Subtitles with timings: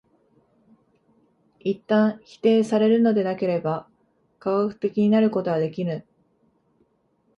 [1.59, 3.87] 一旦否定されるのでなければ
[4.39, 6.07] 科学的になることはできぬ。